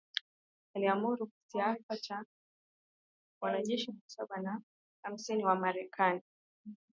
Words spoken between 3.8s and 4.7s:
mia saba na